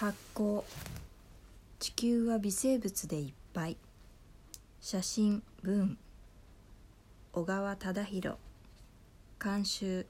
[0.00, 0.62] 発光
[1.80, 3.76] 地球は微生物でいっぱい。
[4.80, 5.98] 写真文。
[7.32, 8.36] 小川忠宏
[9.42, 10.06] 監修。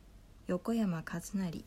[0.47, 1.65] 横山和成。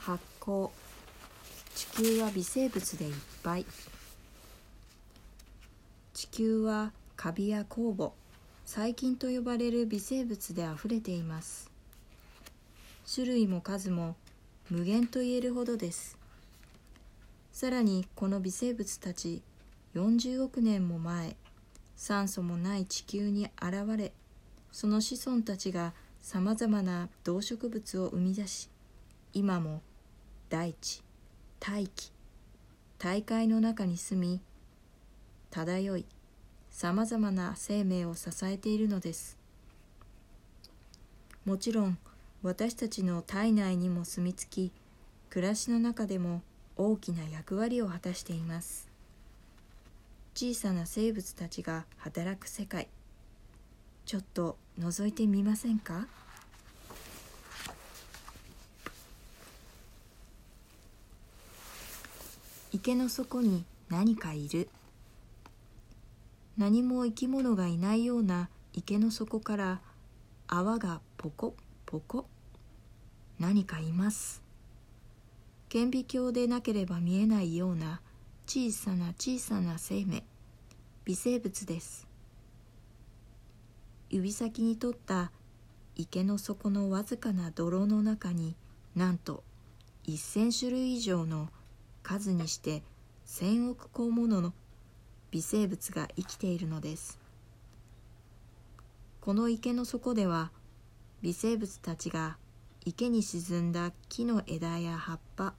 [0.00, 0.68] 発光
[1.74, 3.64] 地球は微生物でいっぱい。
[6.12, 8.19] 地球はカビや酵母。
[8.72, 11.68] 細菌と呼ばれる微生物であふれています。
[13.12, 14.14] 種類も数も
[14.70, 16.16] 無限と言えるほどです。
[17.50, 19.42] さらにこの微生物たち
[19.96, 21.34] 40億年も前
[21.96, 24.12] 酸素もない地球に現れ
[24.70, 25.92] その子孫たちが
[26.22, 28.70] さまざまな動植物を生み出し
[29.32, 29.82] 今も
[30.48, 31.02] 大地
[31.58, 32.12] 大気
[33.00, 34.40] 大海の中に住み
[35.50, 36.06] 漂い
[36.80, 39.36] さまざまな生命を支えているのです。
[41.44, 41.98] もちろん
[42.42, 44.72] 私たちの体内にも住み着き
[45.28, 46.40] 暮らしの中でも
[46.78, 48.88] 大きな役割を果たしています。
[50.34, 52.88] 小さな生物たちが働く世界
[54.06, 56.06] ちょっと覗いてみませんか？
[62.72, 64.70] 池の底に何かいる。
[66.60, 69.80] 何も生き物がいないような池の底から
[70.46, 71.54] 泡がポコ
[71.86, 72.26] ポコ
[73.38, 74.42] 何かいます。
[75.70, 78.02] 顕微鏡でなければ見えないような
[78.46, 80.22] 小さな小さな生命
[81.06, 82.06] 微生物です。
[84.10, 85.32] 指先に取った
[85.96, 88.54] 池の底のわずかな泥の中に
[88.94, 89.44] なんと
[90.06, 91.48] 1,000種類以上の
[92.02, 92.82] 数にして
[93.24, 94.52] 1,000億個ものの
[95.32, 97.18] 微生物が生きているのです。
[99.20, 100.50] この池の底では
[101.22, 102.36] 微生物たちが
[102.84, 105.54] 池に沈んだ木の枝や葉っぱ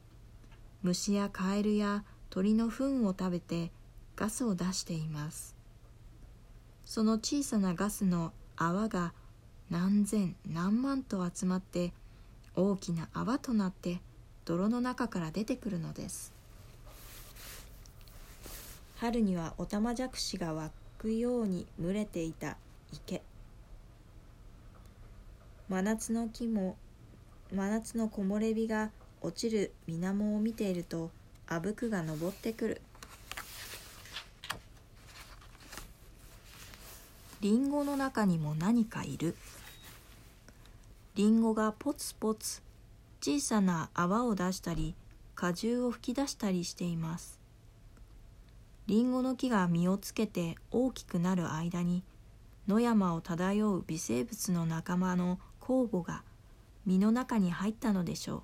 [0.81, 3.72] 虫やカエルや鳥の糞を食べて
[4.16, 5.56] ガスを出しています。
[6.85, 9.13] その小さなガスの泡が
[9.69, 11.94] 何千何万と集まって
[12.56, 14.01] 大きな泡となって
[14.44, 16.34] 泥の中から出てくるのです。
[19.01, 20.69] 春にはオタマジャクシが湧
[21.00, 22.57] くように群れていた
[22.94, 23.23] 池。
[25.67, 26.78] 真夏の木も
[27.51, 28.91] 真夏の木漏れ日が
[29.23, 31.09] 落ちる水面を見ていると
[31.47, 32.81] あぶくが登ってくる。
[37.41, 39.35] りんごの中にも何かいる。
[41.16, 42.62] りんごがポツポツ
[43.19, 44.94] 小さな泡を出したり
[45.33, 47.41] 果汁を吹き出したりしています。
[48.91, 52.03] りんごの木が実をつけて大きくなる間に
[52.68, 56.24] 野山を漂う微生物の仲間の酵母が
[56.85, 58.41] 実の中に入ったのでしょう。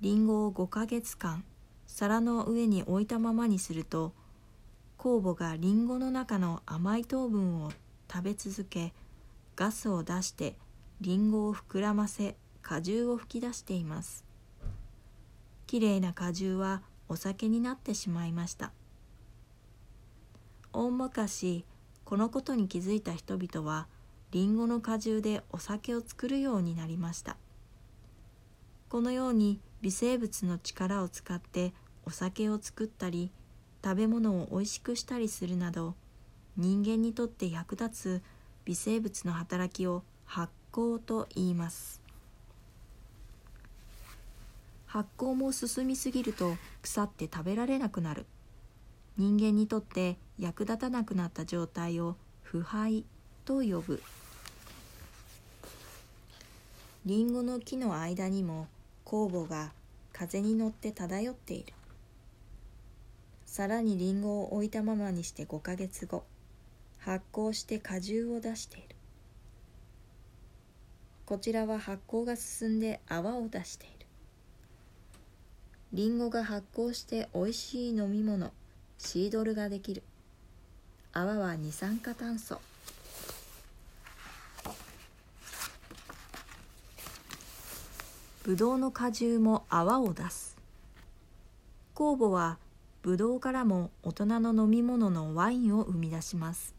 [0.00, 1.44] りんごを5ヶ月間
[1.86, 4.14] 皿の上に置いたままにすると
[4.96, 7.72] 酵母がりんごの中の甘い糖分を
[8.10, 8.94] 食べ続け
[9.56, 10.56] ガスを出して
[11.02, 14.24] りんごを膨らませ果汁を吹き出しています。
[15.66, 16.80] きれいな果汁は
[17.10, 18.72] お酒になってしまいました。
[20.78, 21.64] 大昔
[22.04, 23.86] このことに気づいた人々は
[24.30, 27.38] りんごの果汁でお酒を作るようになりました。
[28.90, 31.72] このように微生物の力を使って
[32.04, 33.30] お酒を作ったり
[33.82, 35.94] 食べ物をおいしくしたりするなど
[36.58, 38.22] 人間にとって役立つ
[38.66, 42.02] 微生物の働きを発酵と言います。
[44.84, 48.26] 発酵も進みすぎると腐って食べられなくなる。
[49.18, 53.06] 人間にとって役立たなくなった状態を腐敗
[53.46, 54.02] と呼ぶ。
[57.06, 58.68] りんごの木の間にも
[59.06, 59.72] 酵母が
[60.12, 61.72] 風に乗って漂っている。
[63.46, 66.24] さらにりんごを置いたままにして5ヶ月後
[66.98, 68.96] 発酵して果汁を出している。
[71.24, 74.06] こちらは発酵が進んで泡を出している。
[75.94, 78.52] りんごが発酵しておいしい飲み物。
[78.98, 80.02] シードルができる。
[81.12, 82.60] 泡は二酸化炭素。
[88.44, 90.56] ぶどうの果汁も泡を出す。
[91.94, 92.58] 酵母は
[93.02, 96.74] ぶどうからも大人の飲み物のワインを生み出します。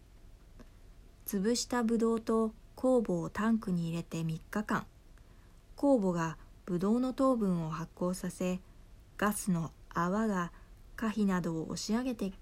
[1.25, 4.85] 潰したぶどうと酵母をタンクに入れて3日間。
[5.75, 8.59] 酵母がぶどうの糖分を発酵させ
[9.17, 10.51] ガスの泡が
[10.97, 12.33] 可否などを押し上げて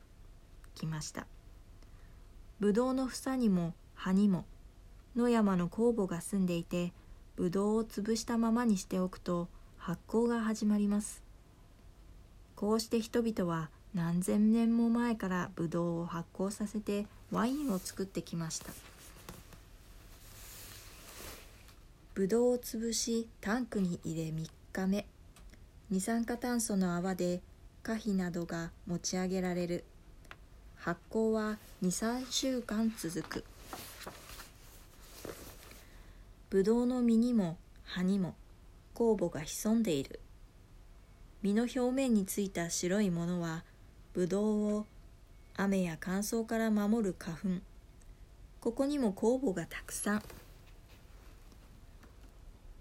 [0.73, 1.27] きました。
[2.59, 4.45] ぶどうの房にも葉にも
[5.15, 6.93] 野山の酵母が住んでいて
[7.35, 11.21] ブドウを潰したままにしておくと発酵が始まります。
[12.55, 18.71] こうして人々は何千年も前からブドウを発酵させてワインを作ってきました。
[22.13, 25.05] ブドウを潰しタンクに入れ3日目。
[25.89, 27.41] 二酸化炭素の泡で
[27.85, 29.83] 可否などが持ち上げられる。
[30.75, 33.45] 発酵は23週間続く。
[36.49, 38.33] ブドウの実にも葉にも
[38.95, 40.19] 酵母が潜んでいる。
[41.43, 43.63] 実の表面についた白いものは
[44.13, 44.87] ブドウを
[45.55, 47.47] 雨や乾燥から守る花粉。
[48.61, 50.23] ここにも酵母がたくさん。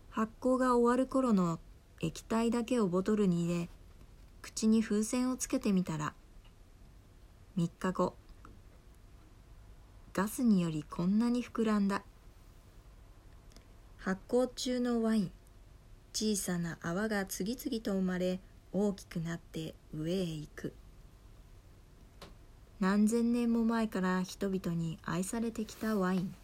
[0.09, 1.59] 発酵が終わる頃の
[2.01, 3.69] 液体だけをボトルに入れ
[4.45, 6.13] 口に風船をつけてみたら
[7.57, 8.15] 3日後
[10.13, 12.03] ガスによりこんなに膨らんだ。
[13.97, 15.31] 発酵中のワイン
[16.13, 18.39] 小さな泡が次々と生まれ
[18.75, 20.75] 大きくなって上へ行く。
[22.81, 26.35] 何千年も前から人々に愛されてきたワイン。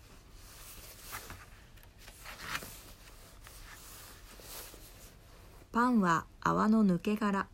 [5.70, 7.47] パンは泡の抜け殻。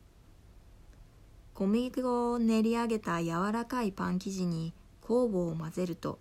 [1.56, 6.18] 小麦粉を練り上げた柔らかいパン生地に酵母を混ぜると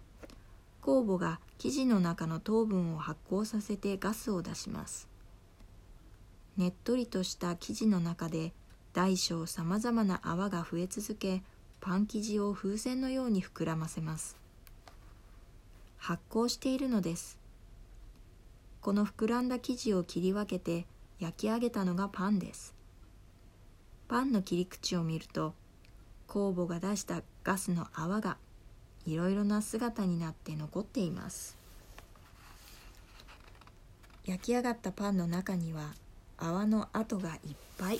[0.81, 5.09] 酵母が生地の中の糖分を発酵させてガスを出します。
[6.55, 8.53] ねっとりとした生地の中で
[8.93, 11.43] 大小さまざまな泡が増え続け
[11.81, 14.37] パン生地を風船のように膨らませます。
[15.97, 17.37] 発酵しているのです。
[18.79, 20.85] この膨らんだ生地を切り分けて
[21.19, 22.74] 焼き上げたのがパンです。
[24.07, 25.55] パンの切り口を見ると
[26.27, 28.37] 酵母が出したガスの泡が
[29.05, 31.57] いろいろな姿になって残っています。
[34.25, 35.93] 焼き上がったパンの中には
[36.37, 37.99] 泡の跡がいっぱい。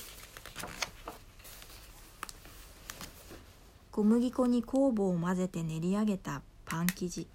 [3.92, 7.28] 小麦粉に酵母を混ぜて練り上げたパン生地。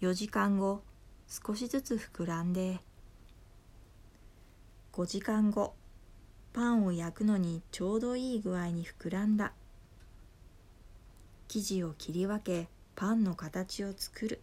[0.00, 0.82] 4時間後
[1.28, 2.80] 少しずつ膨らんで
[4.92, 5.74] 5時間後
[6.52, 9.52] パンを焼くのにちょうどいい具合に膨らんだ。
[11.48, 14.40] 生地を切り分けパンの形を作る。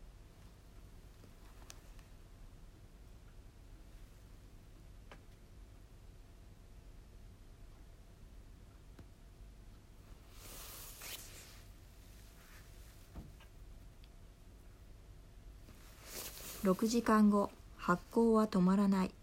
[16.63, 19.16] 6時間後発酵は止まらない。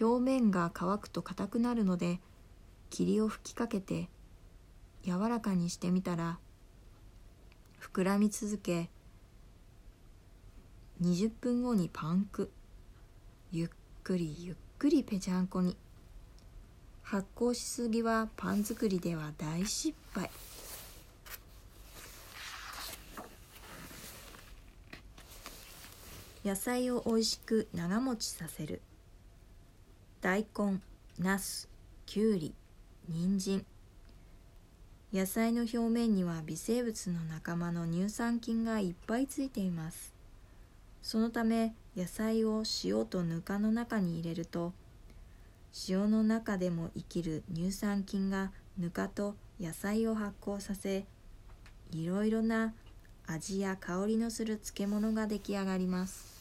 [0.00, 2.20] 表面が乾くと硬くなるので
[2.90, 4.08] 霧を吹きかけて
[5.04, 6.38] 柔らかにしてみたら
[7.80, 8.90] 膨らみ続け
[11.00, 12.50] 20分後にパンク
[13.52, 13.68] ゆっ
[14.02, 15.76] くりゆっくりぺちゃんこに。
[17.02, 20.30] 発酵しすぎはパン作りでは大失敗。
[26.44, 28.82] 野菜をおいしく長持ちさせる。
[30.20, 30.80] 大根
[31.20, 31.68] なす
[32.04, 32.52] きゅうり
[33.08, 33.64] 人参。
[35.12, 40.12] 野菜の表面には微生物の仲間の乳酸菌がいっぱいついています。
[41.02, 44.72] そのため野菜を塩とぬかの中に入れると
[45.88, 51.04] 塩の中でも生きる乳酸菌がぬかと野菜を発酵させ
[51.92, 52.74] いろいろな
[53.28, 56.37] 味や香りのする漬物が出来上がります。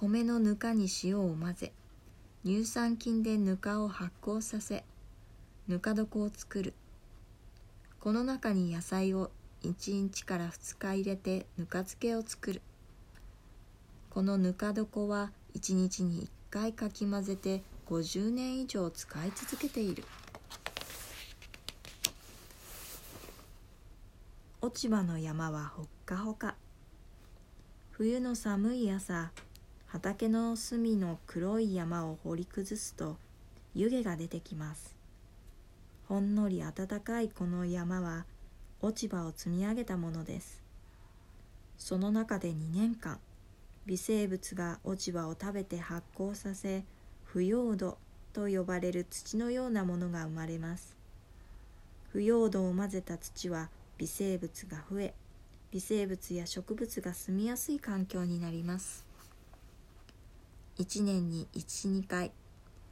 [0.00, 1.72] 米のぬかに塩を混ぜ
[2.44, 4.84] 乳酸菌でぬかを発酵させ
[5.66, 6.72] ぬか床を作る。
[7.98, 9.32] この中に野菜を
[9.64, 12.62] 1日から2日入れてぬか漬けを作る。
[14.08, 20.04] このぬか床は1日に1回かき混ぜて50年以上使い続けている。
[24.62, 26.54] 落ち葉の山はほっかほか。
[27.90, 29.32] 冬の寒い朝
[29.90, 33.16] 畑の隅の黒い山を掘り崩すと
[33.74, 34.94] 湯気が出てきます。
[36.08, 38.26] ほんのり暖かいこの山は
[38.82, 40.60] 落ち葉を積み上げたものです。
[41.78, 43.18] その中で2年間
[43.86, 46.84] 微生物が落ち葉を食べて発酵させ
[47.24, 47.96] 腐葉土
[48.34, 50.94] と呼ばれる土のようなものが生まれます。
[52.12, 55.14] 腐葉土を混ぜた土は微生物が増え
[55.70, 59.07] 微生物や植物が住みやすい環境になります。
[60.78, 62.30] 1年に12回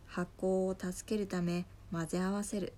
[0.07, 2.73] 発酵を助けるため混ぜ合わせる。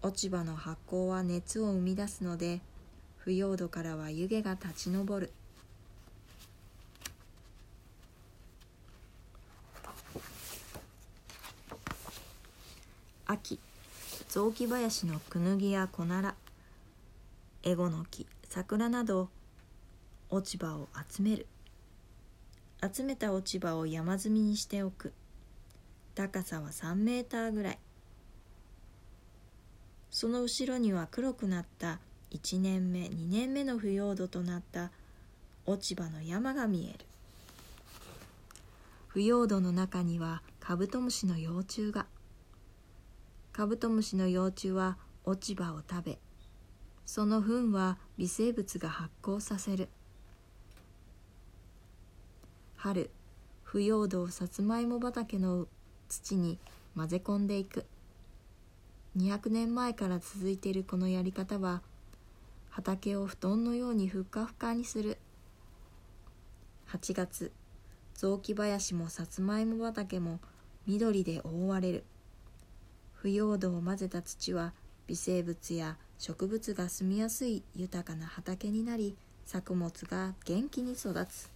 [0.00, 2.60] 落ち葉の発酵は熱を生み出すので
[3.16, 5.32] 腐葉土からは湯気が立ち上る。
[13.26, 13.58] 秋
[14.28, 16.34] 雑木林のクヌギやコナラ
[17.62, 19.30] エゴの木桜など
[20.28, 21.46] 落ち葉を集める。
[22.82, 25.12] 集めた落ち葉を山積みにしておく。
[26.14, 27.78] 高さは3メーターぐらい。
[30.10, 31.98] その後ろには黒くなった
[32.30, 34.90] 1年目2年目の腐葉土となった
[35.66, 37.04] 落ち葉の山が見える。
[39.08, 42.06] 腐葉土の中にはカブトムシの幼虫が。
[43.52, 46.18] カブトムシの幼虫は落ち葉を食べ
[47.06, 49.88] その糞は微生物が発酵させる。
[52.84, 53.08] 春
[53.62, 55.66] 腐葉土をさつまいも畑の
[56.06, 56.58] 土に
[56.94, 57.86] 混ぜ込んでいく。
[59.16, 61.80] 200年前から続いているこのやり方は
[62.68, 65.16] 畑を布団のようにふっかふかにする。
[66.90, 67.52] 8月
[68.12, 70.38] 雑木林もさつまいも畑も
[70.86, 72.04] 緑で覆われる。
[73.14, 74.74] 腐葉土を混ぜた土は
[75.06, 81.53] 微生物や植物が住みやすい豊かな畑になり作物が元気に育つ。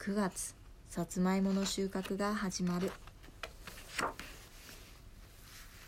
[0.00, 0.54] 9月
[0.88, 2.92] さつまいもの収穫が始まる。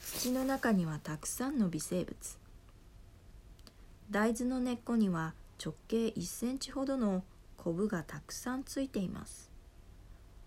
[0.03, 2.39] 土の中にはたくさんの微生物。
[4.11, 5.33] 大豆の根っこには
[5.65, 7.23] 直径1センチほどの
[7.57, 9.49] コブがたくさんついています。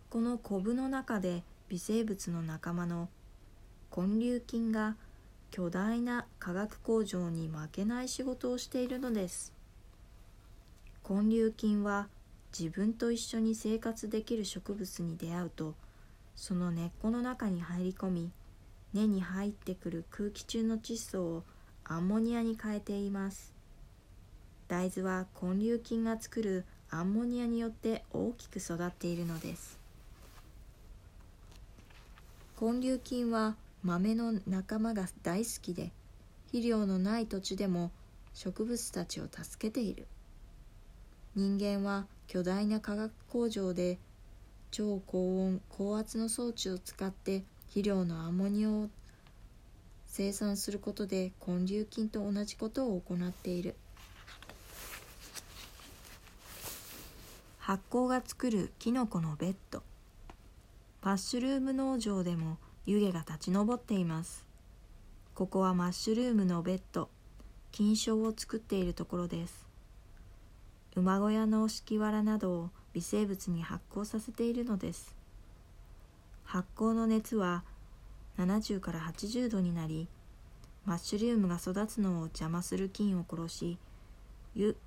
[0.10, 3.08] このコブの中で微生物の仲間の
[3.96, 4.98] 根粒菌が
[5.52, 9.54] 巨大な化学工場に負けない仕事をしているのです。
[11.10, 12.10] 根粒菌は
[12.58, 15.74] 自分と一緒に生活できる植物に出会うと
[16.36, 18.32] その根っこの中に入り込み
[18.94, 21.44] 根に入ってくる空気中の窒素を
[21.84, 23.52] アンモニアに変えています。
[24.68, 29.80] 大豆は根粒菌が作るアンモニアによって大きく育っているのです。
[32.62, 35.92] 根粒菌は豆の仲間が大好きで
[36.48, 37.92] 肥料のない土地でも
[38.34, 40.08] 植物たちを助けている。
[41.36, 43.98] 人間は巨大な化学工場で
[44.70, 48.90] 超高温高圧の装置を使って肥料のアンモニアを
[50.06, 53.76] 生産することで根粒菌と同じことを行っている。
[57.58, 59.82] 発酵が作るキノコのベッド。
[61.02, 64.46] マッシュルーム農場でも湯気が立ち上っています。
[65.34, 67.10] ここはマッシュルームのベッド。
[67.72, 69.63] 菌床を作っているところです。
[70.96, 75.16] 馬小屋の敷き藁などを微生物に発酵させているのです。
[76.44, 77.64] 発酵の熱は
[78.38, 80.08] 70から80度になり
[80.86, 83.78] マッシュリウムが育つのを邪魔する菌を殺し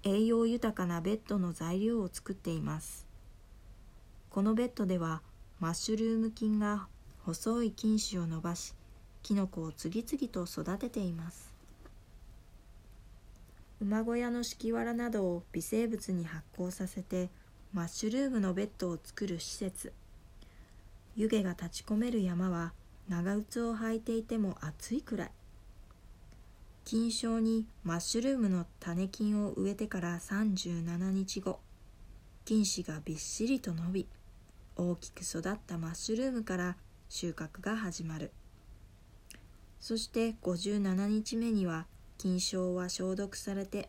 [0.04, 3.06] 栄養豊かなベッドの材料を作っています。
[4.30, 5.22] このベッドでは
[5.58, 6.86] マッシュルーム菌が
[7.24, 8.74] 細い菌糸を伸ばし
[9.22, 11.55] キノコを次々と育てています。
[13.80, 17.28] 馬小屋の敷き藁などを微生物に発酵させて
[17.74, 19.92] マッシュルームのベッドを作る施設。
[21.14, 22.72] 湯気が立ち込める山は
[23.08, 25.30] 長靴を履いていても暑いくらい。
[26.84, 31.58] 菌床にマッシュルームの種菌を植えてから37日後
[32.44, 34.08] 菌糸がびっしりと伸び
[34.76, 36.76] 大きく育ったマッシュルームから
[37.08, 38.30] 収穫が始まる。
[39.80, 41.86] そして57日目には
[42.26, 43.88] 菌床は消毒されて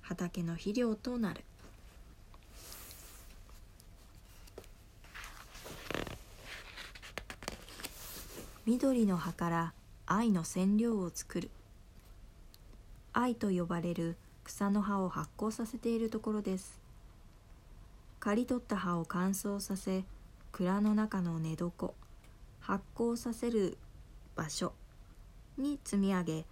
[0.00, 1.44] 畑の肥料となる。
[8.66, 9.72] 緑の葉から
[10.06, 11.50] 藍の染料を作る。
[13.12, 16.80] 藍と呼ばれる草の葉を発酵させているところです。
[18.18, 20.02] 刈り取った葉を乾燥させ
[20.50, 21.92] 蔵の中の寝床
[22.58, 23.78] 発酵させる
[24.34, 24.72] 場所
[25.56, 26.44] に積み上げ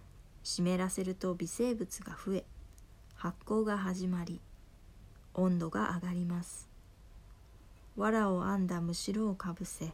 [0.49, 2.45] 湿らせると微生物が増え
[3.15, 4.39] 発酵が始まり
[5.33, 6.69] 温度が上がります。
[7.97, 9.91] 藁を編んだむしろをかぶせ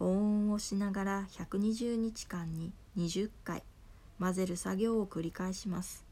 [0.00, 3.62] 保温をしながら120日間に20回
[4.18, 6.04] 混ぜる作業を繰り返します。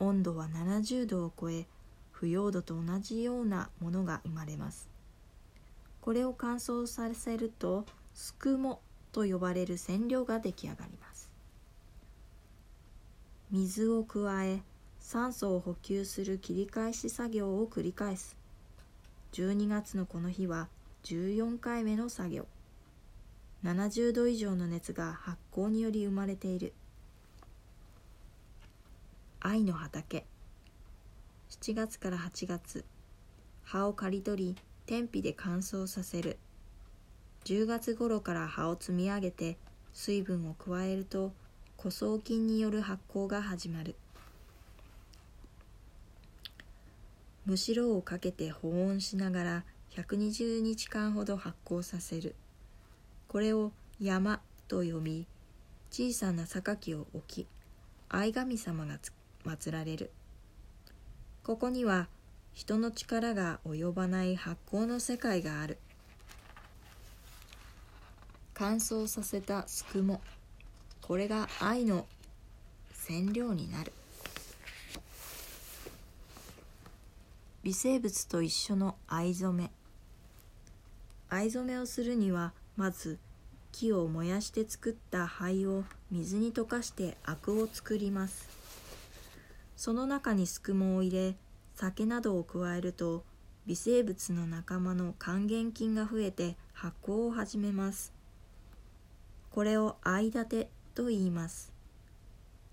[0.00, 1.68] 温度は70度を超え
[2.10, 4.88] 腐葉土と同じようなものが生まれます。
[6.00, 8.80] これを乾燥させるとすくも
[9.12, 11.13] と呼ばれる染料が出来上がります。
[13.54, 14.62] 水を加え
[14.98, 18.36] 酸素を補給する切り返し作業を繰り返す。
[19.32, 20.66] 12月のこの日は
[21.04, 22.48] 14回目の作業。
[23.62, 26.72] 70度以上の熱が発酵により生まれている。
[29.38, 30.26] 愛の畑。
[31.48, 32.84] 7月から8月
[33.62, 34.56] 葉を刈り取り
[34.86, 36.38] 天日で乾燥させる。
[37.44, 39.58] 10月頃から葉を積み上げて
[39.92, 41.32] 水分を加えると
[41.84, 43.94] 枯草菌による発酵が始まる。
[47.44, 49.64] むしろをかけて保温しながら
[49.94, 52.36] 120日間ほど発酵させる。
[53.28, 55.26] これを山と呼び
[55.90, 57.46] 小さな榊を置き
[58.08, 58.98] 愛神様が
[59.44, 60.10] 祀られる。
[61.42, 62.08] ここには
[62.54, 65.76] 人の力が及ばない発酵の世界がある。
[68.54, 70.22] 乾燥させたすくも
[71.06, 72.06] これが愛の
[72.94, 73.92] 染料になる。
[77.62, 79.70] 微生物と一緒の藍染め。
[81.28, 83.18] 藍染めをするにはまず
[83.70, 88.48] 木を燃やして作った灰を水に溶かしてアクを作ります。
[89.76, 91.36] その中にすくもを入れ
[91.74, 93.24] 酒などを加えると
[93.66, 98.14] 微生物の仲間の還元菌が増えて発酵を始めます。
[99.50, 101.72] これを藍立てと言います。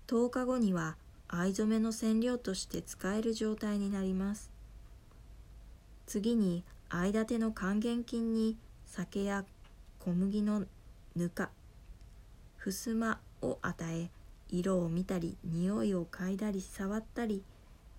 [0.06, 0.96] 10日後には
[1.28, 4.50] 藍染めの染料として使える状態になります。
[6.06, 9.44] 次に藍立ての還元菌に酒や
[9.98, 10.64] 小麦の
[11.16, 11.50] ぬか
[12.56, 14.10] ふすまを与え
[14.50, 17.42] 色を見たり匂いを嗅いだり触ったり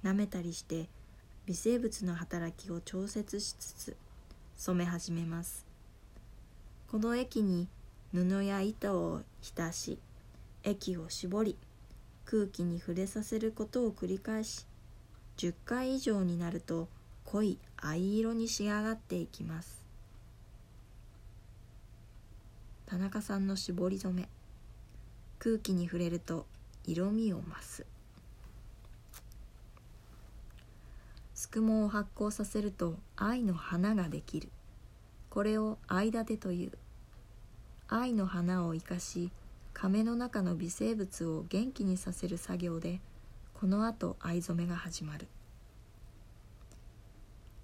[0.04, 0.88] 舐めたりして
[1.48, 3.98] 微生物の働きを調節しつつ
[4.56, 5.66] 染め始めます。
[6.88, 7.68] この液に
[8.14, 9.98] 布や糸を浸し
[10.64, 11.58] 液を絞り
[12.26, 14.66] 空気に触れさせることを繰り返し
[15.38, 16.88] 10回以上になると
[17.26, 19.84] 濃い藍色に仕上がっていきます。
[22.86, 24.30] 田中さんの絞り染め。
[25.40, 26.46] 空気に触れると
[26.86, 27.86] 色味を増す。
[31.34, 34.50] すくもを発酵させると愛の花ができる。
[35.30, 36.72] これを藍立てという。
[37.88, 39.32] 愛の花を生かし
[39.84, 43.02] 亀の中の微生物を元気にさせる作業で
[43.54, 45.28] このあと藍染めが始まる。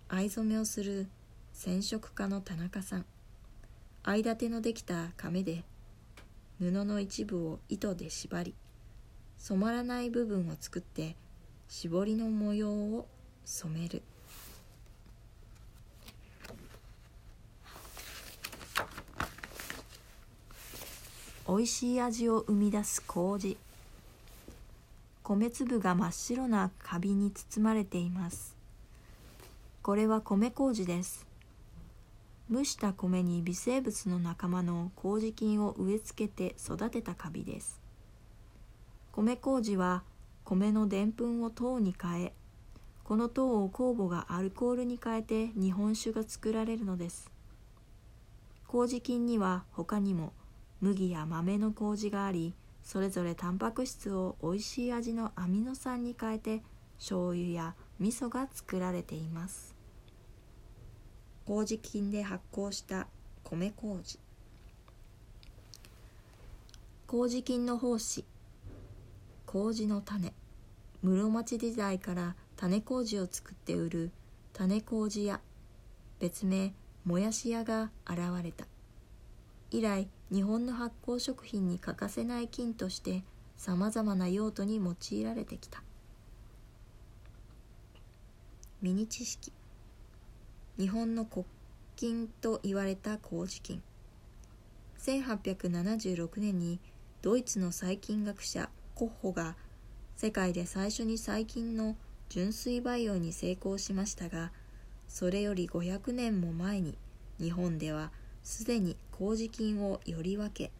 [0.10, 1.08] 藍染めをする
[1.54, 3.06] 染色家の田中さん。
[4.04, 5.64] 藍立てのできた亀で
[6.60, 8.54] 布の一部を糸で縛り
[9.38, 11.16] 染まらない部分を作って
[11.70, 13.08] 絞りの模様を
[13.46, 14.04] 染める。
[21.50, 23.58] 美味しい味を生み出す麹。
[25.24, 28.56] 米粒が真っ白なカビに包まれています。
[29.82, 31.26] これは米麹です。
[32.52, 37.82] 蒸した米に微生物の仲間の麹菌を植え付けて育てたカビです。
[39.12, 40.04] 米麹は
[40.44, 42.34] 米のでんぷんを糖に変え
[43.04, 47.32] この糖を酵母がアルコールに変えて日本酒が作られるのです。
[48.68, 50.32] 麹菌には他にも
[50.82, 56.62] 麦や豆の麹がありそれぞれタンパク質をおいしい味のアミノ酸に変えて
[56.98, 59.76] 醤油や味噌が作られています。
[61.46, 63.08] 麹菌で発酵した
[63.44, 64.20] 米麹。
[67.08, 68.24] 麹菌の胞子。
[69.46, 70.34] 麹の種。
[71.02, 74.12] 室町時代から種麹を作って売る
[74.54, 75.42] 種麹屋。
[76.20, 76.74] 別名
[77.06, 78.68] もやし屋が現れた。
[79.72, 83.24] 以来日本の発酵食品に欠かせない菌として
[83.58, 85.84] さまざまな用途に用いられてきた。
[88.82, 89.52] ミニ知識。
[90.78, 91.46] 日本の国
[91.96, 93.84] 金と言われた麹菌。
[95.00, 96.80] 1876年に
[97.22, 99.56] ドイツの細菌学者コッホが
[100.16, 101.96] 世界で最初に細菌の
[102.30, 104.52] 純粋培養に成功しましたが
[105.08, 106.98] それより500年も前に
[107.40, 108.12] 日本では
[108.44, 110.72] すでに麹菌をより分け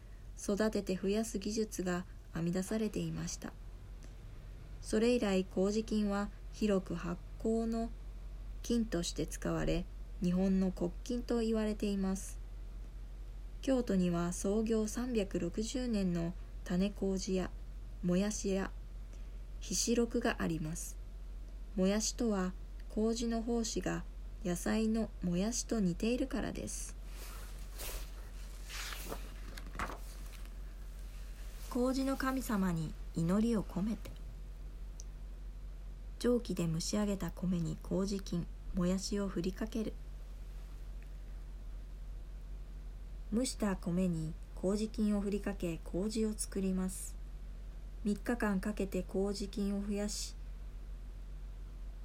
[0.42, 3.52] 育てて増やす技術が編み出されていました。
[4.80, 7.90] それ以来麹菌は広く発酵の
[8.62, 9.84] 菌として使われ
[10.22, 12.38] 日本の国金と言われています。
[13.60, 16.32] 京都には創業360年の
[16.64, 17.50] 種麹屋
[18.02, 18.70] もやし屋
[19.60, 20.96] ひしろくがあります。
[21.76, 22.54] もやしとは
[22.88, 24.02] 麹の胞子が
[24.42, 26.99] 野菜のもやしと似ているからです。
[31.70, 34.10] 麹の神様に祈りを込めて。
[36.18, 39.92] 蒸気で蒸し上げた米に麹菌もやしを振りかける。
[43.32, 47.14] 蒸した米に麹菌をふりかけ麹を作ります。
[48.04, 50.34] 3日間かけて麹菌を増やし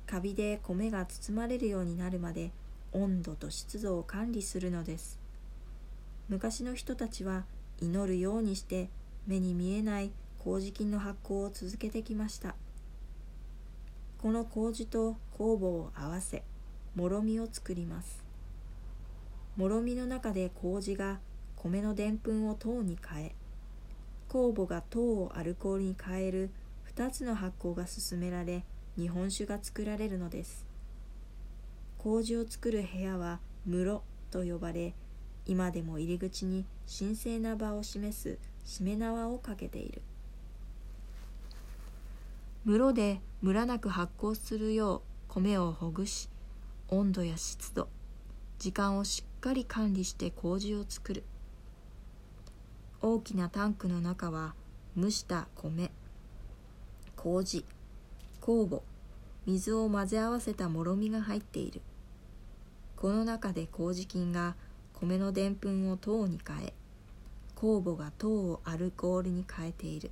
[0.05, 2.51] カビで米が包まれるようになるまで
[2.91, 5.17] 温度と湿度を管理するのです。
[6.29, 7.45] 昔の人たちは
[7.81, 8.89] 祈るようにして
[9.27, 12.55] 目に見えない麹菌の発酵を続けてきました。
[14.21, 16.43] この麹と酵母を合わせ
[16.95, 18.23] もろみを作ります。
[19.55, 21.19] もろみの中で麹が
[21.55, 23.35] 米のでんぷんを糖に変え
[24.29, 26.49] 酵母が糖をアルコールに変える
[26.93, 28.63] 2つの発酵が進められ
[28.97, 30.65] 日本酒が作られるのです。
[31.97, 34.93] 麹を作る部屋は室と呼ばれ
[35.47, 36.65] 今でも入り口に
[36.99, 40.01] 神聖な場を示すしめ縄をかけている。
[42.65, 46.29] 室でムラなく発酵するよう米をほぐし
[46.89, 47.87] 温度や湿度
[48.57, 51.23] 時間をしっかり管理して麹を作る。
[53.01, 54.55] 大きなタンクの中は
[54.97, 55.91] 蒸した米
[57.15, 57.65] 麹
[58.41, 58.81] 酵母
[59.45, 61.81] 水を混ぜ合わせたもろみが入っている。
[62.95, 64.55] この中で麹菌が
[64.93, 66.73] 米のでんぷんを糖に変え
[67.55, 70.11] 酵母が糖をアルコールに変えている。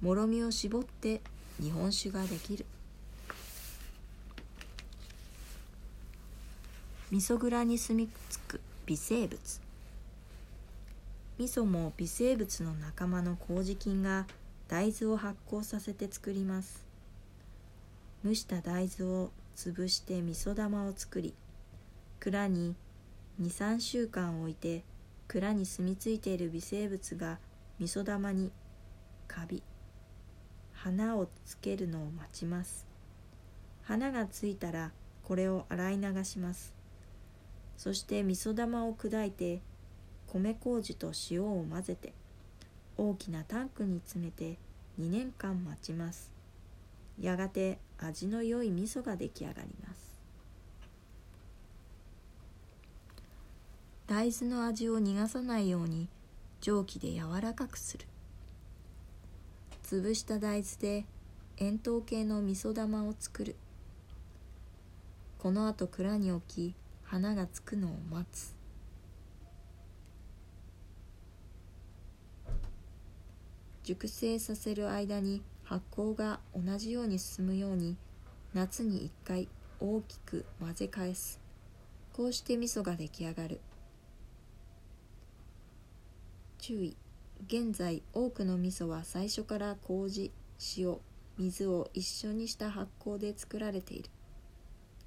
[0.00, 1.20] もろみを絞って
[1.60, 2.66] 日本酒ができる。
[7.10, 9.60] 味噌蔵に住み着く微生物。
[11.38, 14.26] 味噌も微生物の仲間の麹菌が
[14.68, 16.88] 大豆を発酵させて作ります。
[18.24, 21.34] 蒸した大豆を潰して味噌玉を作り
[22.20, 22.74] 蔵に
[23.40, 24.82] 23週間置いて
[25.28, 27.38] 蔵に住み着いている微生物が
[27.78, 28.50] 味噌玉に
[29.26, 29.62] カビ
[30.72, 32.86] 花をつけるのを待ちます。
[33.82, 34.90] 花がついたら
[35.24, 36.74] これを洗い流します。
[37.76, 39.60] そして味噌玉を砕いて
[40.26, 42.14] 米麹と塩を混ぜて
[42.96, 44.58] 大きなタンクに詰めて
[44.98, 46.32] 2年間待ちます。
[47.20, 50.07] やがて味の良い味噌が出来上がります。
[54.08, 56.08] 大豆の味を逃がさないように
[56.62, 58.06] 蒸気で柔らかくする。
[59.84, 61.04] 潰した大豆で
[61.58, 63.54] 円筒形の味噌玉を作る。
[65.38, 68.54] このあと蔵に置き花がつくのを待つ。
[73.82, 77.94] 熟成させる間に発酵が同じように進むように
[78.54, 79.48] 夏に1回
[79.80, 81.38] 大きく混ぜ返す。
[82.14, 83.60] こうして味噌が出来上がる。
[86.58, 86.96] 注意。
[87.46, 90.32] 現在多くの味噌は最初から麹
[90.76, 90.98] 塩
[91.38, 94.10] 水を一緒にした発酵で作られている。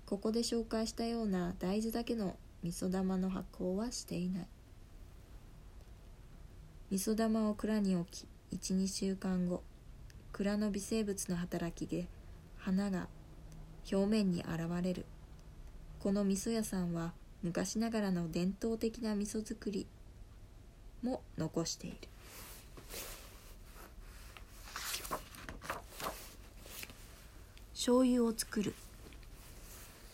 [0.06, 4.48] ここで紹介したような大豆だけの味噌玉の発酵はしていない。
[6.90, 9.64] 味噌玉を蔵に置き12週間後
[10.34, 12.08] 蔵の微生物の働きで
[12.58, 13.08] 花が
[13.92, 15.06] 表面に現れる。
[16.00, 19.88] この味噌屋さんは昔ながらの伝統的な味噌作り。
[21.04, 21.98] も残している。
[27.74, 28.76] 醤油を作る。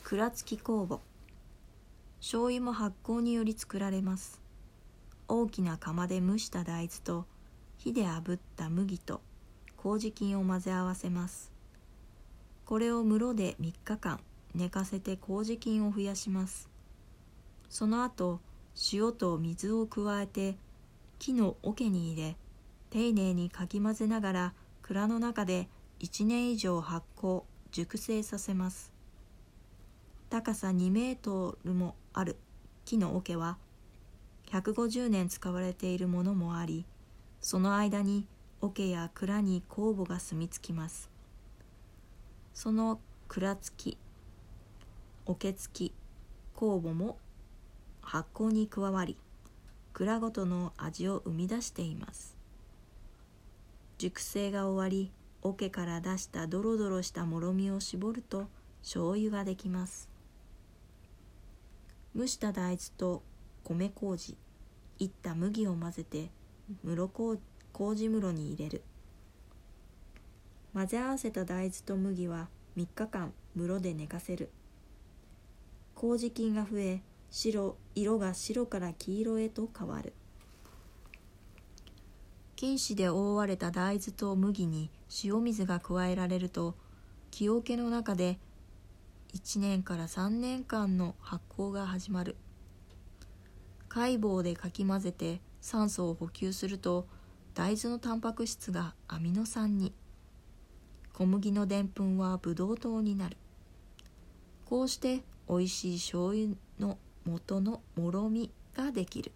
[0.04, 1.00] 蔵付き酵母。
[2.20, 4.42] 醤油も発酵により作られます。
[5.28, 7.26] 大きな釜で蒸した大豆と
[7.78, 9.20] 火で炙った麦と
[9.76, 11.52] 麹菌を混ぜ合わせます。
[12.66, 14.20] これを室で3日間
[14.56, 16.70] 寝かせて麹菌を増やします。
[17.70, 18.40] その後
[18.94, 20.56] 塩と水を加えて
[21.20, 22.38] 木の桶に入れ
[22.90, 25.68] 丁寧にかき混ぜながら蔵の中で
[26.00, 28.94] 1年以上発酵熟成させます。
[30.30, 32.38] 高さ2メートルもある
[32.86, 33.58] 木の桶は
[34.52, 36.86] 150年使われているものもあり
[37.42, 38.28] その間に
[38.62, 41.10] 桶や蔵に酵母が住み着きます。
[42.54, 43.98] その蔵付き
[45.26, 45.94] 桶付き
[46.56, 47.18] 酵母も
[48.02, 49.18] 発酵に加わり
[49.98, 52.38] 蔵ごとの味を生み出しています。
[53.98, 58.48] 熟成が終わり桶から出したドロドロしたもろみを絞ると
[58.84, 60.08] 醤油ができます。
[62.16, 63.24] 蒸した大豆と
[63.64, 64.38] 米麹
[65.00, 66.30] いった麦を混ぜて
[66.84, 67.08] 室
[67.74, 68.84] 麹室に入れる。
[70.76, 74.52] 混ぜ合わせた大豆と麦は3日間室で寝かせる。
[75.96, 80.14] 麹菌が増え白色が白から黄色へと変わる。
[82.56, 84.90] 菌糸で覆われた大豆と麦に
[85.24, 86.76] 塩水が加えられると
[87.30, 88.40] 木桶の中で
[89.36, 92.36] 1年から3年間の発酵が始まる。
[93.90, 97.08] 解剖でかき混ぜて酸素を補給すると
[97.54, 99.94] 大豆のタンパク質がアミノ酸に。
[101.14, 103.38] 小麦のでんぷんはブドウ糖になる。
[104.66, 109.32] こうしておいしい醤油の元のもろみができる。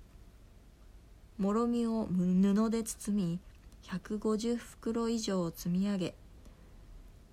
[1.38, 3.39] もろみを布で包み
[3.84, 6.15] 150袋以上を積み上げ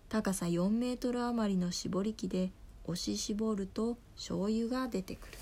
[0.08, 2.50] 高さ4メートル余りの絞り器で
[2.84, 5.38] 押し絞ると醤油が出てくる。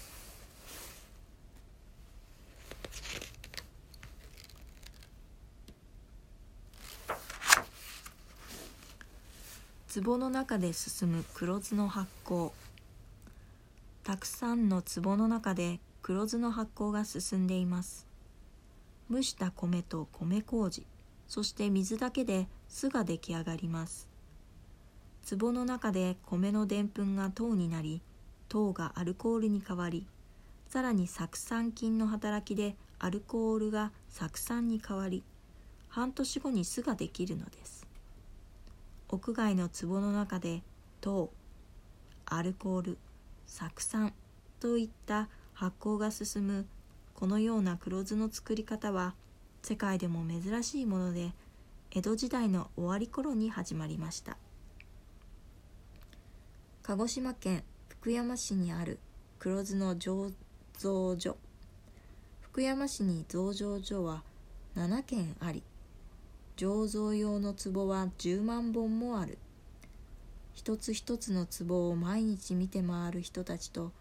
[10.03, 12.51] 壺の中で進む黒酢の発酵。
[14.07, 18.07] たくさんの壺の中で黒酢の発酵が進んでいます。
[19.11, 20.87] 蒸した米と米麹
[21.27, 24.09] そして水だけで酢が出来上がります。
[25.29, 28.01] 壺の中で米のでんぷんが糖になり
[28.49, 30.07] 糖がアルコールに変わり
[30.69, 35.25] さらに酢酸菌の働きでアルコールが酢酸に変わり
[35.89, 37.85] 半年後に酢ができるのです。
[39.09, 40.63] 屋外の壺の中で
[41.01, 41.33] 糖
[42.25, 42.99] アルコール
[43.47, 44.13] 酢酸
[44.61, 46.67] といった発酵が進む
[47.15, 49.15] このような黒酢の作り方は
[49.63, 51.33] 世界でも珍しいもので
[51.91, 54.37] 江戸時代の終わり頃に始まりました。
[56.83, 58.99] 鹿児島県福山市にある
[59.39, 60.33] 黒酢の醸
[60.79, 61.37] 造所。
[62.43, 64.23] 福山市に醸造所は
[64.77, 65.63] 7軒あり。
[66.57, 69.39] 醸造用の壺は10万本もある。
[70.57, 73.93] 一つ一つの壺を毎日見て回る人たちと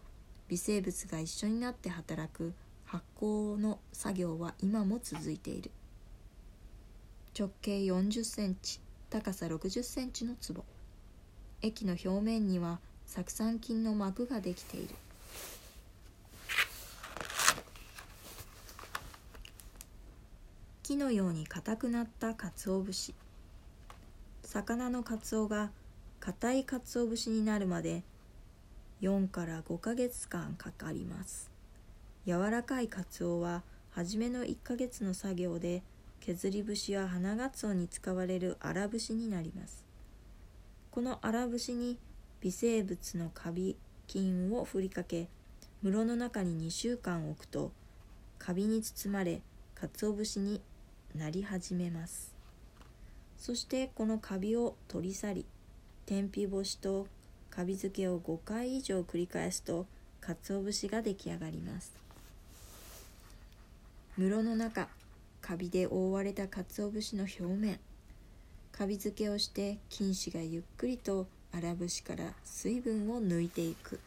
[0.48, 2.54] 微生物が一緒になって働く
[2.86, 5.70] 発酵の作業は今も続いている。
[7.38, 10.64] 直径40センチ高さ60センチの壺。
[11.60, 14.94] 液の表面には酢酸菌の膜ができている。
[20.82, 23.14] 木のように硬くなった鰹節。
[24.42, 25.70] 魚のカツオが
[26.20, 28.02] 硬い鰹節になるまで
[29.00, 31.50] 4から5ヶ月間かかります。
[32.26, 35.82] 柔らかいカツオは初めの1ヶ月の作業で
[36.20, 39.84] 削り節や花ガツオに使われる荒節になります。
[40.90, 41.98] この荒節に
[42.40, 43.76] 微生物のカビ
[44.06, 45.28] 菌を振りかけ
[45.82, 47.70] 室の中に2週間置くと
[48.38, 49.42] カビに包まれ
[49.74, 50.60] 鰹節に
[51.14, 52.34] なり始めます。
[53.36, 55.46] そしてこのカビを取り去り
[56.06, 57.08] 天日干しと
[57.50, 59.86] カビ漬けを5回以上繰り返すと
[60.20, 61.92] 鰹節が出来上がります。
[64.16, 64.86] 室の中
[65.40, 67.80] カビで覆われた鰹節の表面。
[68.70, 73.98] カビ漬けをして菌糸がゆっくりと荒節から水分を抜いていく。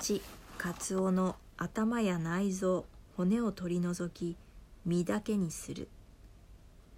[0.00, 0.20] 1
[0.58, 2.84] カツオの頭や内臓
[3.16, 4.36] 骨を取り除き
[4.84, 5.88] 身だけにする。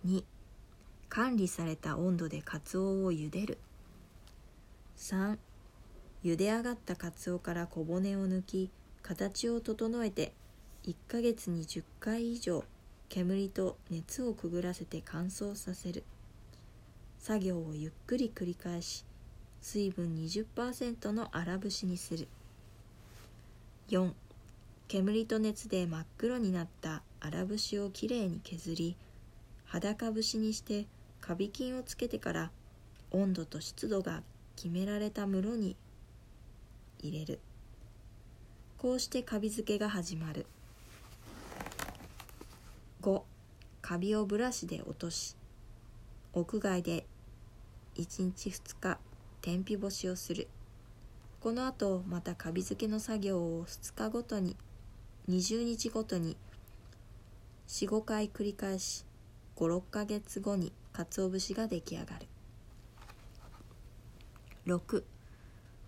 [0.06, 0.24] 2
[1.08, 3.58] 管理された温度でカツオを茹でる。
[4.96, 5.36] 3
[6.24, 8.70] 茹で上がったカツオから小骨を抜き
[9.02, 10.32] 形を整えて
[10.86, 12.64] 1ヶ月に10回以上
[13.10, 16.04] 煙と熱をくぐらせて乾燥させる。
[17.18, 19.04] 作業をゆっくり繰り返し
[19.60, 22.28] 水分20%の粗節にする。
[23.88, 24.12] 4
[24.94, 28.96] 煙と熱で真っ黒になった粗節をきれいに削り
[29.64, 30.87] 裸節にして
[31.20, 32.52] カビ菌をつけてから
[33.11, 34.22] 温度と湿度が
[34.54, 35.74] 決められた室に
[37.00, 37.40] 入れる。
[38.78, 40.46] こうしてカビ漬けが始まる。
[43.02, 43.22] 5
[43.83, 45.35] カビをブラシで落とし
[46.35, 47.04] 屋外で
[47.96, 48.98] 1日2日
[49.40, 50.46] 天日干しをする。
[51.40, 54.57] この後またカビ漬けの作業を2日ごとに
[55.28, 56.37] 20日ごとに
[57.68, 59.06] 45回繰り返し
[59.56, 62.26] 56ヶ月後に鰹節が出来上がる
[64.66, 65.02] 6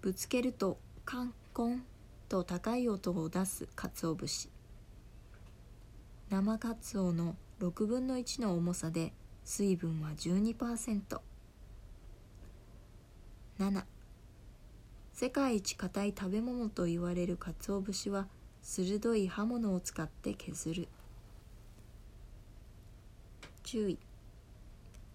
[0.00, 1.84] ぶつけるとカンコン
[2.28, 4.48] と高い音を出す鰹節
[6.30, 9.12] 生カツオの6分の1の重さで
[9.44, 11.20] 水分は12%。
[13.58, 13.84] 7
[15.12, 18.26] 世界一硬い食べ物と言われる鰹節は
[18.68, 20.88] 鋭い刃物を使って削る。
[23.62, 23.98] 注意。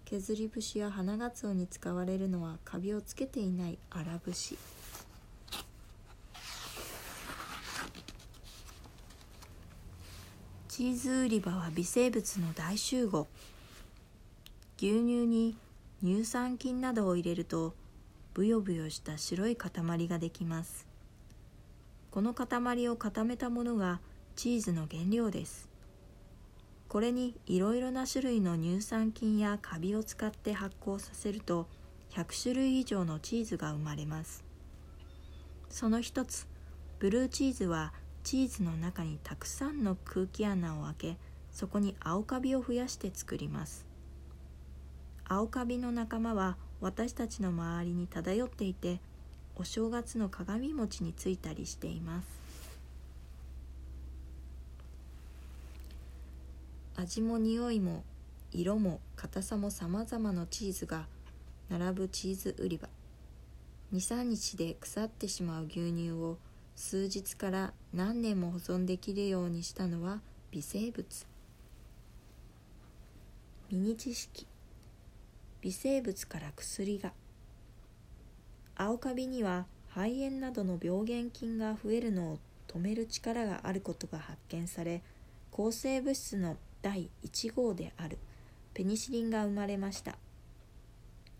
[0.06, 4.56] 削り節や花がつおに使われるのはカビをつけていない荒節。
[10.68, 13.28] チーズ売り場は微生物の大集合。
[14.78, 15.56] 牛乳に
[16.02, 17.74] 乳酸菌などを入れると
[18.32, 19.70] ブヨブヨした白い塊
[20.08, 20.91] ができます。
[22.12, 23.98] この塊を固めたものが
[24.36, 25.70] チーズの原料です。
[26.86, 31.66] これにいろいろな種類の乳酸菌やカビを使って発酵させると
[32.10, 34.44] 100種類以上のチーズが生まれます。
[35.70, 36.46] その一つ
[36.98, 37.94] ブルーチーズは
[38.24, 41.16] チーズの中にたくさんの空気穴を開け
[41.50, 43.86] そこに青カビを増やして作ります。
[45.24, 49.00] 青カビの仲間は私たちの周りに漂っていて
[49.56, 52.26] お正月の鏡餅についたりしています。
[56.96, 58.04] 味も匂いも
[58.52, 61.06] 色も硬さもさまざまなチーズが
[61.68, 62.88] 並ぶチーズ売り場。
[63.92, 66.38] 23日で腐ってしまう牛乳を
[66.76, 71.26] 数日から何年も保存できるようにしたのは微生物。
[73.70, 74.46] ミニ知識。
[75.62, 77.12] 微生物から薬が。
[78.76, 85.02] 青カビには肺炎などの病原菌が増えるのを止める力があることが発見され
[85.50, 88.18] 抗生物質の第1号である
[88.74, 90.16] ペニシリンが生まれました。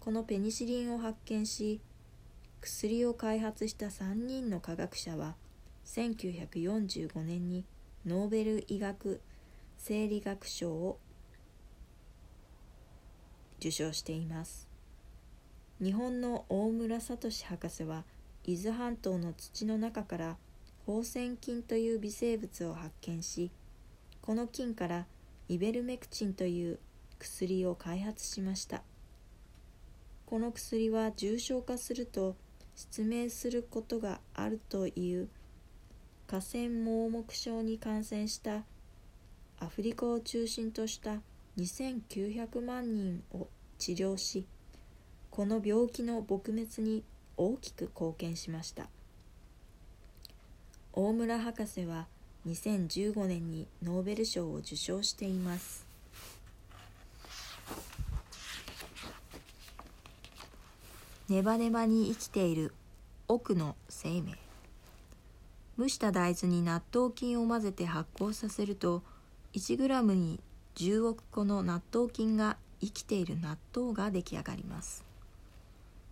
[0.01, 1.81] このペニシリンを発見し
[2.61, 5.37] 薬を開発した3人の科学者は
[5.87, 7.64] 1945年に
[8.05, 9.21] ノーベル医学
[9.77, 10.99] 生理学賞を
[13.59, 14.72] 受賞しています。
[15.83, 18.05] 日本の大村聡博士は
[18.45, 20.37] 伊豆半島の土の中から
[20.87, 23.51] 放線菌という微生物を発見し
[24.21, 25.07] この菌から
[25.49, 26.79] イベルメクチンという
[27.18, 28.83] 薬を開発しました。
[30.27, 32.37] この薬は重症化すると
[32.77, 35.29] 失明することがあるという
[36.29, 38.62] 河川盲目症に感染した
[39.59, 41.16] アフリカを中心とした
[41.59, 44.47] 2900万人を治療し
[45.33, 47.03] この病気の撲滅に
[47.38, 48.88] 大きく貢献しました。
[50.92, 52.07] 大村博士は
[52.47, 55.87] 2015年にノーベル賞を受賞しています。
[61.31, 62.75] ネバネバに生きている
[63.27, 64.37] 奥の生命。
[65.79, 69.03] 蒸した大豆に納豆菌を混ぜて発酵させると
[69.55, 70.40] 1g に
[70.75, 75.11] 10億個の納豆菌が生きている納豆が出来上がります。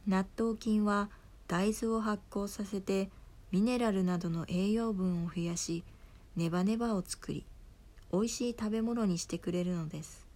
[0.07, 1.11] 納豆菌は
[1.47, 3.11] 大豆を発酵させて
[3.53, 5.85] ミネラルなどの栄養分を増やし
[6.37, 7.45] ネバネバを作り
[8.13, 10.27] 美味しい食べ物にしてくれるのです。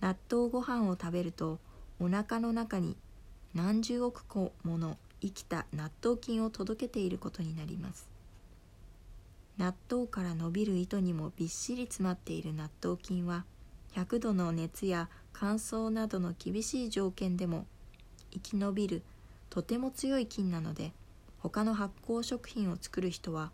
[0.00, 1.58] 納豆ご飯を食べると
[2.00, 2.96] お腹の中に
[3.54, 8.08] 何十億個もの生きた納豆菌を届けていることになります。
[9.56, 13.44] 納豆から伸びる糸にもびっしり詰まっている納豆菌は
[13.94, 17.66] 100度の熱や乾燥などの厳しい条件でも
[18.32, 19.02] 生き延びる
[19.50, 20.92] とても強い菌なので
[21.38, 23.50] 他の発酵食品を作る人は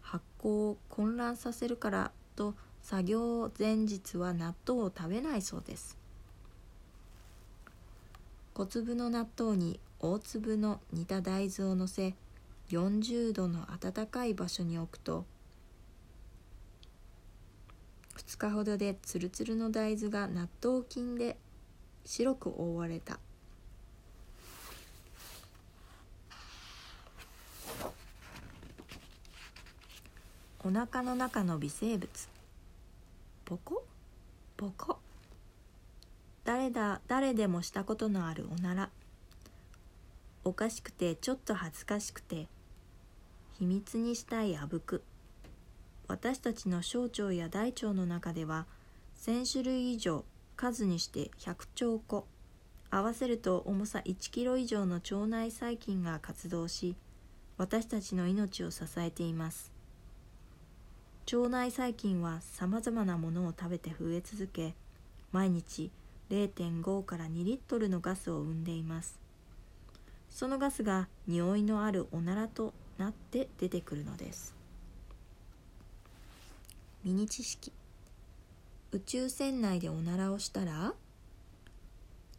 [0.00, 5.96] 発酵を混乱させるからと作業前日は納豆を食べないそうです。
[8.54, 12.14] 小粒の納豆に大粒の煮た大豆をのせ
[12.70, 15.24] 40度の暖かい場所に置くと
[18.16, 21.36] 2日ほどでツルツルの大豆が納豆菌で
[22.04, 23.18] 白く覆われた。
[30.62, 32.28] お腹の中の微生物。
[33.46, 33.82] ポコ？
[34.58, 34.98] ポコ。
[36.44, 38.90] 誰だ誰でもしたことのあるおなら。
[40.44, 42.46] おかしくてちょっと恥ずかしくて
[43.58, 45.02] 秘密にしたいあぶく。
[46.08, 48.66] 私たちの小腸や大腸の中では
[49.22, 52.26] 1,000種類以上数にして100兆個。
[52.90, 56.96] 合わせると重さ1キロ以上の腸内細菌が活動し
[57.56, 59.79] 私たちの命を支えています。
[61.32, 64.74] 腸内細菌はさまざまなものを食べて増え続け
[65.30, 65.92] 毎日
[66.28, 69.20] 0.5から2リットルのガスを生んでいます。
[70.28, 74.56] そのガスが匂いのあるおならとなって出てくるのです。
[77.04, 77.72] ミニ知識。
[78.90, 80.94] 宇宙船内でおならをしたら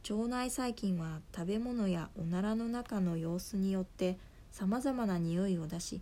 [0.09, 4.17] 腸内細菌は食べ物やおならの中の様子によって
[4.51, 6.01] さまざまな匂いを出し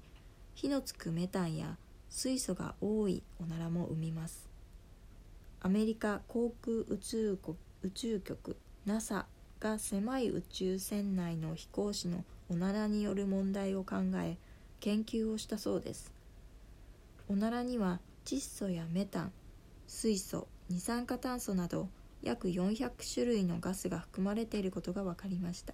[0.56, 1.78] 火のつくメタンや
[2.10, 4.50] 水素が多いおならも生みます。
[5.62, 7.40] アメリカ航空宇宙
[7.82, 9.26] 宇宙局 NASA
[9.60, 14.38] が狭い宇宙船内の飛行士のおならによる問題を考え
[14.80, 16.12] 研究をしたそうです。
[17.28, 19.32] おならには窒素やメタン
[19.88, 21.90] 水素二酸化炭素など
[22.22, 25.74] 約400種類のガスが含まれていることが分かりました。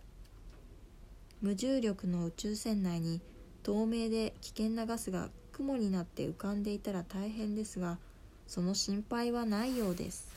[1.42, 3.22] 無重力の宇宙船内に
[3.62, 7.98] 透明で危険なガスが雲になって浮かんでいたら大変ですが
[8.46, 10.28] その心配はないようです。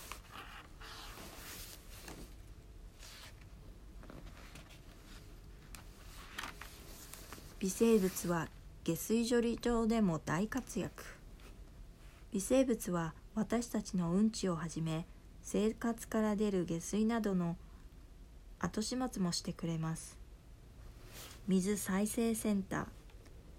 [7.58, 8.48] 微生物は
[8.84, 11.02] 下水処理場でも大活躍。
[12.32, 15.04] 微生物は私たちのうんちをはじめ
[15.42, 17.56] 生活から出る下水などの
[18.60, 20.16] 後始末もしてくれます。
[21.48, 22.86] 水再生センター。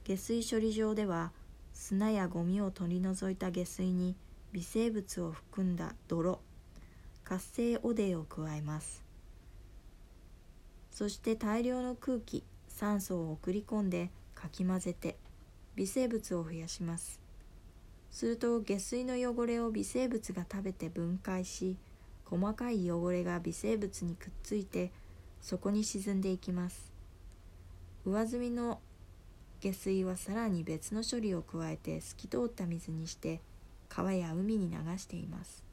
[0.05, 1.33] 下水処理場では
[1.81, 4.13] 砂やゴミを取り除いた下水に
[4.51, 6.41] 微生物を含んだ泥
[7.23, 9.01] 活性汚泥を加えます。
[10.91, 15.15] そして大量の空気酸素を送り込んでかき混ぜて
[15.77, 17.21] 微生物を増やします。
[18.11, 21.77] すると下水の汚れを微生物が食べて分解し
[22.25, 24.91] 細かい汚れが微生物にくっついて
[25.41, 26.91] そこに沈んでいきます。
[28.05, 28.81] 上澄みの
[29.61, 33.41] 下水はさらに別の処理を加えて透き通った水にして
[33.89, 35.63] 川や海に流しています。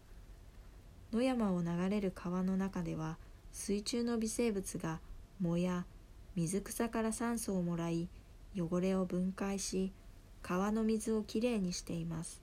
[1.12, 3.16] 野山を流れる川の中では
[3.52, 5.00] 水中の微生物が
[5.40, 5.86] 藻や
[6.34, 8.08] 水草から酸素をもらい
[8.56, 9.92] 汚れを分解し
[10.42, 12.42] 川の水をきれいにしています。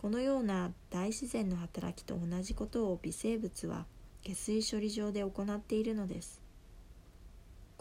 [0.00, 3.86] このような大自然の働きと同じことを微生物は
[4.22, 6.43] 下水処理場で行っているのです。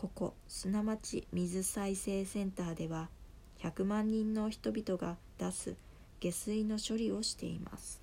[0.04, 3.08] ここ砂町水再生センターでは
[3.62, 5.78] 100万人の人々が出す
[6.20, 8.03] 下水の処理をしています。